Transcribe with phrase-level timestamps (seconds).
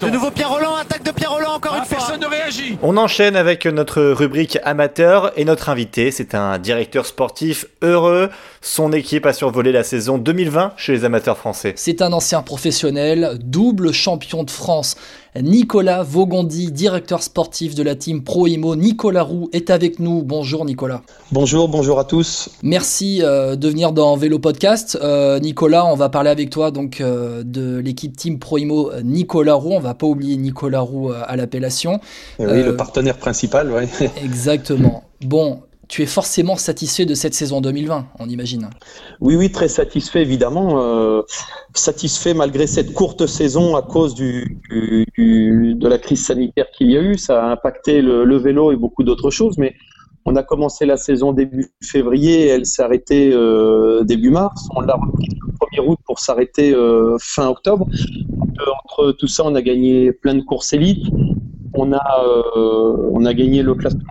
[0.00, 1.98] De nouveau Pierre Roland, attaque de Pierre Roland encore Ah, une fois.
[1.98, 2.78] personne ne réagit.
[2.82, 8.30] On enchaîne avec notre rubrique amateur et notre invité, c'est un directeur sportif heureux.
[8.62, 11.74] Son équipe a survolé la saison 2020 chez les amateurs français.
[11.76, 14.96] C'est un ancien professionnel, double champion de France.
[15.38, 18.74] Nicolas Vaugondi, directeur sportif de la team Pro Imo.
[18.74, 20.22] Nicolas Roux est avec nous.
[20.24, 21.02] Bonjour Nicolas.
[21.30, 22.50] Bonjour, bonjour à tous.
[22.64, 24.98] Merci euh, de venir dans Vélo Podcast.
[25.00, 29.54] Euh, Nicolas, on va parler avec toi donc euh, de l'équipe Team Pro Imo Nicolas
[29.54, 29.72] Roux.
[29.72, 32.00] On va pas oublier Nicolas Roux à l'appellation.
[32.40, 33.88] Eh Oui, le partenaire principal, ouais.
[34.24, 35.04] Exactement.
[35.24, 38.70] Bon, tu es forcément satisfait de cette saison 2020, on imagine.
[39.20, 40.80] Oui, oui, très satisfait évidemment.
[40.80, 41.22] euh,
[41.74, 47.02] satisfait malgré cette courte saison à cause du, de la crise sanitaire qu'il y a
[47.02, 47.18] eu.
[47.18, 49.74] Ça a impacté le, vélo et beaucoup d'autres choses, mais
[50.24, 54.68] on a commencé la saison début février, elle s'est arrêtée euh, début mars.
[54.76, 57.88] On l'a repris le 1er août pour s'arrêter euh, fin octobre.
[58.84, 61.06] Entre tout ça, on a gagné plein de courses élites.
[61.74, 62.24] On a,
[62.56, 64.02] euh, on a gagné le classement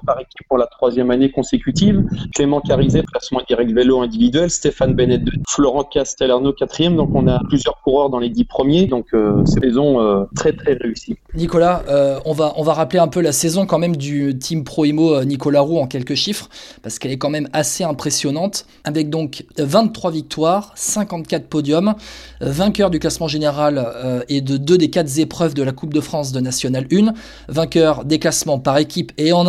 [0.00, 2.04] par équipe pour la troisième année consécutive.
[2.34, 4.50] Clément Carizet, classement direct vélo individuel.
[4.50, 5.32] Stéphane Bennett, deux.
[5.48, 6.96] Florent Castellarno, quatrième.
[6.96, 8.86] Donc on a plusieurs coureurs dans les dix premiers.
[8.86, 11.16] Donc euh, saison euh, très très réussie.
[11.34, 14.64] Nicolas, euh, on, va, on va rappeler un peu la saison quand même du Team
[14.64, 16.48] Pro Imo Nicolas Roux en quelques chiffres,
[16.82, 21.94] parce qu'elle est quand même assez impressionnante, avec donc 23 victoires, 54 podiums,
[22.40, 26.32] vainqueur du classement général et de deux des quatre épreuves de la Coupe de France
[26.32, 27.12] de National 1,
[27.48, 29.46] vainqueur des classements par équipe et en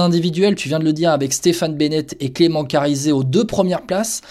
[0.55, 4.21] tu viens de le dire, avec Stéphane Bennett et Clément Carizet aux deux premières places.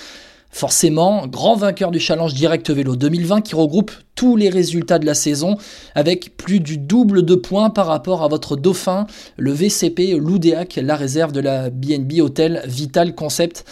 [0.50, 5.14] Forcément, grand vainqueur du Challenge Direct Vélo 2020 qui regroupe tous les résultats de la
[5.14, 5.56] saison
[5.94, 10.96] avec plus du double de points par rapport à votre dauphin, le VCP Loudéac, la
[10.96, 13.64] réserve de la BNB Hotel Vital Concept.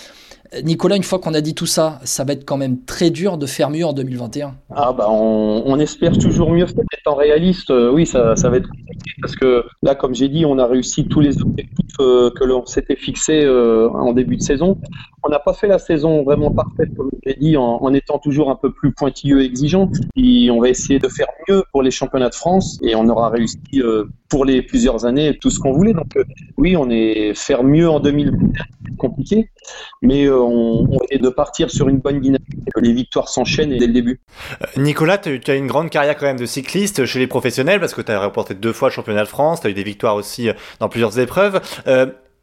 [0.63, 3.39] Nicolas, une fois qu'on a dit tout ça, ça va être quand même très dur
[3.39, 4.55] de faire mieux en 2021.
[4.71, 6.67] Ah bah on, espère toujours mieux.
[6.99, 10.59] Étant réaliste, euh, oui, ça, va être compliqué parce que là, comme j'ai dit, on
[10.59, 14.79] a réussi tous les objectifs euh, que l'on s'était fixés euh, en début de saison.
[15.23, 18.51] On n'a pas fait la saison vraiment parfaite, comme j'ai dit, en, en étant toujours
[18.51, 19.91] un peu plus pointilleux et exigeant.
[20.17, 23.31] Et on va essayer de faire mieux pour les championnats de France et on aura
[23.31, 23.59] réussi
[24.29, 25.95] pour les plusieurs années tout ce qu'on voulait.
[25.95, 26.13] Donc
[26.57, 28.65] oui, on est faire mieux en 2021,
[28.97, 29.51] compliqué,
[30.03, 32.45] mais euh, on, on est de partir sur une bonne dynamique.
[32.75, 34.21] Que les victoires s'enchaînent dès le début.
[34.63, 37.95] Euh, Nicolas, tu as une grande carrière quand même de cycliste chez les professionnels parce
[37.95, 40.17] que tu as remporté deux fois le championnat de France, tu as eu des victoires
[40.17, 41.61] aussi euh, dans plusieurs épreuves.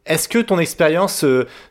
[0.04, 1.24] Est-ce que ton expérience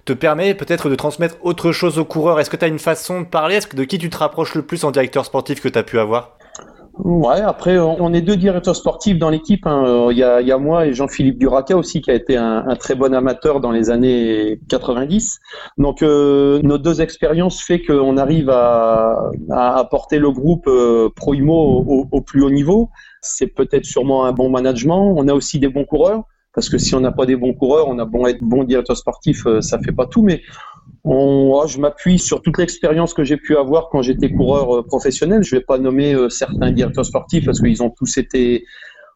[0.05, 2.39] te permet peut-être de transmettre autre chose aux coureurs?
[2.39, 3.55] Est-ce que tu as une façon de parler?
[3.55, 5.83] Est-ce que de qui tu te rapproches le plus en directeur sportif que tu as
[5.83, 6.37] pu avoir?
[6.93, 9.65] Ouais, après, on est deux directeurs sportifs dans l'équipe.
[9.65, 9.83] hein.
[9.85, 12.35] Euh, Il y, a, il y a moi et Jean-Philippe Duraca aussi, qui a été
[12.37, 15.39] un, un très bon amateur dans les années 90.
[15.77, 21.33] Donc, euh, nos deux expériences fait qu'on arrive à, à apporter le groupe euh, Pro
[21.33, 22.89] Imo au, au- au plus haut niveau.
[23.21, 25.13] C'est peut-être sûrement un bon management.
[25.17, 26.23] On a aussi des bons coureurs.
[26.53, 28.97] Parce que si on n'a pas des bons coureurs, on a bon être bon directeur
[28.97, 30.21] sportif, euh, ça fait pas tout.
[30.21, 30.41] Mais
[31.03, 35.43] on, je m'appuie sur toute l'expérience que j'ai pu avoir quand j'étais coureur euh, professionnel.
[35.43, 38.65] Je vais pas nommer euh, certains directeurs sportifs parce qu'ils ont tous été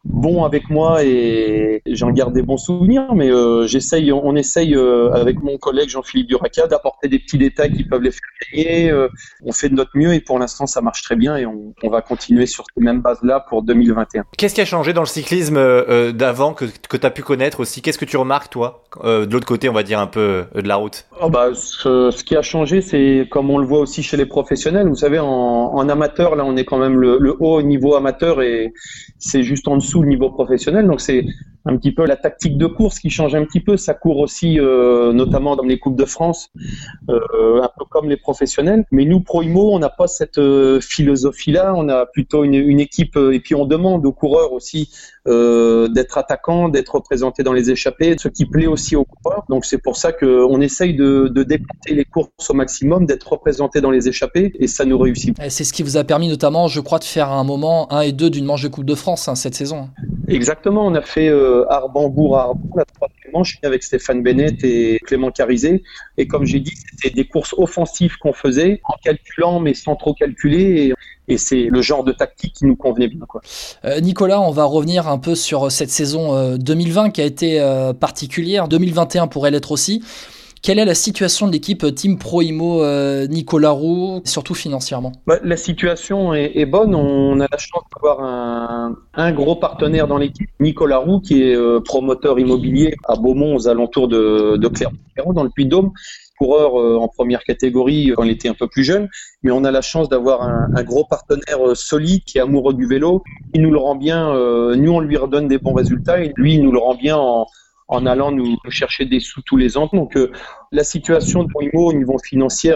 [0.05, 3.13] bons avec moi et j'en garde des bons souvenirs.
[3.13, 7.73] Mais euh, j'essaye, on essaye euh, avec mon collègue Jean-Philippe Duraca d'apporter des petits détails
[7.73, 8.21] qui peuvent les faire
[8.53, 8.91] gagner.
[8.91, 9.09] Euh,
[9.44, 11.89] on fait de notre mieux et pour l'instant ça marche très bien et on, on
[11.89, 14.23] va continuer sur ces mêmes bases-là pour 2021.
[14.38, 15.55] Qu'est-ce qui a changé dans le cyclisme
[16.11, 17.81] d'avant que, que tu as pu connaître aussi?
[17.81, 20.75] Qu'est-ce que tu remarques toi de l'autre côté, on va dire un peu de la
[20.75, 21.05] route?
[21.21, 24.25] Oh bah, ce, ce qui a changé, c'est comme on le voit aussi chez les
[24.25, 24.88] professionnels.
[24.88, 28.41] Vous savez, en, en amateur, là, on est quand même le, le haut niveau amateur
[28.41, 28.73] et
[29.17, 30.88] c'est juste en dessous le niveau professionnel.
[30.88, 31.25] Donc c'est
[31.66, 33.78] un petit peu la tactique de course qui change un petit peu.
[33.78, 36.51] Ça court aussi, euh, notamment dans les coupes de France,
[37.09, 38.85] euh, un peu comme les professionnels.
[38.91, 41.73] Mais nous, Pro Imo, on n'a pas cette euh, philosophie-là.
[41.75, 44.91] On a plutôt une, équipe et puis on demande aux coureurs aussi
[45.28, 49.44] euh, d'être attaquants, d'être représentés dans les échappées, ce qui plaît aussi aux coureurs.
[49.50, 53.81] Donc c'est pour ça qu'on essaye de, de déplacer les courses au maximum, d'être représentés
[53.81, 55.36] dans les échappées et ça nous réussit.
[55.50, 58.12] C'est ce qui vous a permis notamment, je crois, de faire un moment 1 et
[58.12, 59.90] 2 d'une manche de Coupe de France hein, cette saison.
[60.28, 62.83] Exactement, on a fait euh, Arban-Bourg à Arban,
[63.35, 65.83] troisième manche avec Stéphane Bennett et Clément Carizet.
[66.17, 70.13] Et comme j'ai dit, c'était des courses offensives qu'on faisait en calculant mais sans trop
[70.13, 70.93] calculer.
[71.27, 73.25] Et, c'est le genre de tactique qui nous convenait bien.
[73.27, 73.41] Quoi.
[73.83, 77.59] Euh, Nicolas, on va revenir un peu sur cette saison euh, 2020 qui a été
[77.59, 78.67] euh, particulière.
[78.67, 80.03] 2021 pourrait l'être aussi.
[80.65, 82.83] Quelle est la situation de l'équipe Team Pro Imo
[83.27, 85.12] Nicolas Roux, surtout financièrement?
[85.27, 86.95] Bah, La situation est, bonne.
[86.95, 88.23] On a la chance d'avoir
[89.13, 94.07] un, gros partenaire dans l'équipe, Nicolas Roux, qui est promoteur immobilier à Beaumont, aux alentours
[94.07, 95.91] de, de Clermont, dans le Puy-de-Dôme
[96.39, 99.07] coureur euh, en première catégorie quand il était un peu plus jeune,
[99.44, 102.85] mais on a la chance d'avoir un, gros partenaire euh, solide qui est amoureux du
[102.88, 103.23] vélo.
[103.53, 106.56] Il nous le rend bien, euh, nous on lui redonne des bons résultats et lui
[106.56, 107.45] il nous le rend bien en,
[107.87, 109.89] en allant nous, chercher des sous tous les ans.
[109.93, 110.31] Donc euh,
[110.71, 112.75] la situation de Primo au niveau financier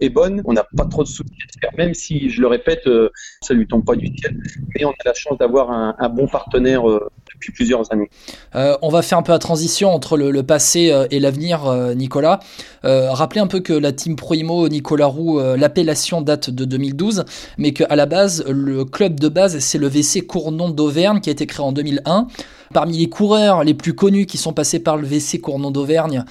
[0.00, 0.42] est, bonne.
[0.44, 1.30] On n'a pas trop de soucis
[1.66, 3.10] à même si, je le répète, euh,
[3.40, 4.36] ça lui tombe pas du ciel.
[4.74, 7.08] Mais on a la chance d'avoir un, un, bon partenaire euh,
[7.50, 8.10] plusieurs années.
[8.54, 11.64] on va faire un peu la transition entre le, passé et l'avenir,
[11.96, 12.40] Nicolas.
[12.82, 17.24] rappelez un peu que la team Proimo Nicolas Roux, l'appellation date de 2012,
[17.58, 21.32] mais qu'à la base, le club de base, c'est le VC Cournon d'Auvergne qui a
[21.32, 22.26] été créé en 2001.
[22.72, 26.24] Parmi les coureurs les plus connus qui sont passés par le VC Cournon d'Auvergne,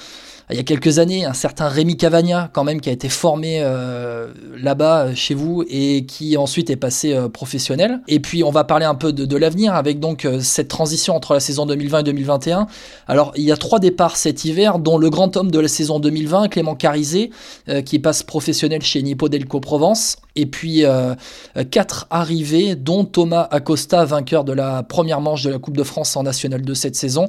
[0.50, 3.60] il y a quelques années, un certain Rémi Cavagna, quand même, qui a été formé
[3.62, 4.28] euh,
[4.58, 8.02] là-bas, euh, chez vous, et qui ensuite est passé euh, professionnel.
[8.08, 11.40] Et puis, on va parler un peu de, l'avenir, avec donc cette transition entre la
[11.40, 12.68] saison 2020 et 2021.
[13.08, 16.00] Alors, il y a trois départs cet hiver, dont le grand homme de la saison
[16.00, 17.32] 2020, Clément Carizé,
[17.86, 20.18] qui passe professionnel chez Nippo Delco Provence.
[20.36, 20.84] Et puis,
[21.72, 26.16] quatre arrivées, dont Thomas Acosta, vainqueur de la première manche de la Coupe de France
[26.16, 27.28] en National de cette saison.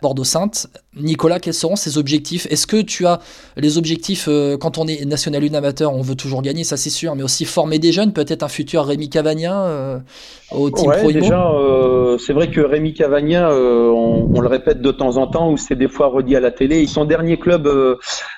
[0.00, 0.68] Bordeaux-Sainte.
[0.96, 2.46] Nicolas, quels seront ses objectifs?
[2.50, 3.20] Est-ce que tu as
[3.56, 6.90] les objectifs, euh, quand on est national une amateur, on veut toujours gagner, ça c'est
[6.90, 9.98] sûr, mais aussi former des jeunes, peut-être un futur Rémi Cavagna euh,
[10.52, 14.90] au Team ouais, Déjà, euh, c'est vrai que Rémi Cavagna, on, on, le répète de
[14.90, 17.68] temps en temps, ou c'est des fois redit à la télé, son dernier club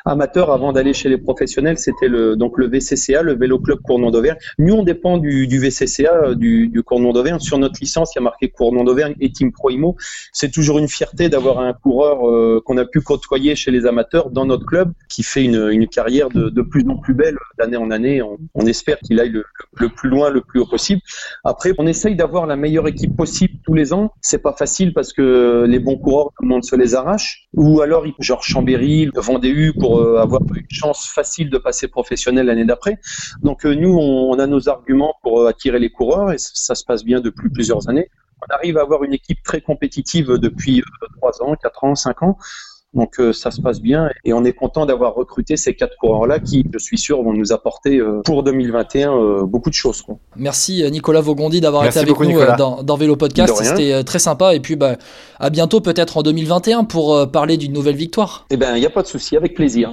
[0.04, 4.10] amateur avant d'aller chez les professionnels, c'était le, donc le VCCA, le Vélo Club Cournon
[4.10, 4.38] d'Auvergne.
[4.58, 7.38] Nous, on dépend du, du VCCA, du, du Cournon d'Auvergne.
[7.38, 9.96] Sur notre licence, il y a marqué Cournon d'Auvergne et Team Pro Imo.
[10.32, 14.30] C'est toujours une fierté d'avoir un coureur euh, qu'on a pu côtoyer chez les amateurs
[14.30, 17.76] dans notre club, qui fait une, une carrière de, de, plus en plus belle d'année
[17.76, 18.22] en année.
[18.22, 21.00] On, on espère qu'il aille le, le, plus loin, le plus haut possible.
[21.44, 24.12] Après, on essaye d'avoir la meilleure équipe possible tous les ans.
[24.20, 27.48] C'est pas facile parce que les bons coureurs, tout le monde se les arrache.
[27.54, 32.64] Ou alors, genre Chambéry, Vendée pour euh, avoir une chance facile de passer professionnel l'année
[32.64, 32.98] d'après.
[33.42, 37.04] Donc euh, nous, on, a nos arguments pour attirer les coureurs et ça se passe
[37.04, 38.08] bien depuis plusieurs années
[38.42, 40.82] on arrive à avoir une équipe très compétitive depuis
[41.18, 42.38] 3 ans, 4 ans, 5 ans.
[42.94, 46.40] Donc euh, ça se passe bien et on est content d'avoir recruté ces quatre coureurs-là
[46.40, 50.02] qui, je suis sûr, vont nous apporter euh, pour 2021 euh, beaucoup de choses.
[50.02, 50.18] Quoi.
[50.36, 53.54] Merci Nicolas Vaugondi d'avoir été avec nous dans, dans, Vélo Podcast.
[53.62, 54.96] C'était très sympa et puis bah,
[55.40, 58.46] à bientôt peut-être en 2021 pour parler d'une nouvelle victoire.
[58.50, 59.90] Eh ben il n'y a pas de souci, avec plaisir.